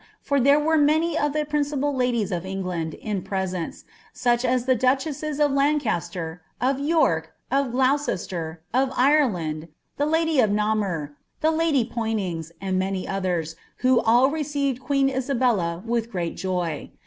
for 0.19 0.39
there 0.39 0.59
were 0.59 0.79
inauy 0.79 1.15
of 1.15 1.31
the 1.31 1.45
principal 1.45 1.93
UJics 1.93 2.35
of 2.35 2.43
Engtanil 2.43 2.95
in 3.01 3.21
pr*. 3.21 3.35
Bcnce, 3.35 3.83
such 4.13 4.43
as 4.43 4.65
the 4.65 4.73
duchesses 4.73 5.39
of 5.39 5.51
Lancaster, 5.51 6.41
of 6.59 6.79
York, 6.79 7.33
of 7.51 7.67
GluuoMtn,^ 7.67 8.57
Iri 8.97 9.31
land,' 9.31 9.67
the 9.97 10.07
lady 10.07 10.39
of 10.39 10.49
Numur, 10.49 11.11
the 11.41 11.51
lady 11.51 11.85
Poinings, 11.85 12.51
an<l 12.59 12.77
many 12.79 13.05
olben, 13.05 13.53
mio 13.83 13.99
all 13.99 14.31
received 14.31 14.81
queen 14.81 15.07
Isabella 15.07 15.83
with 15.85 16.11
great 16.11 16.35
joy. 16.35 16.89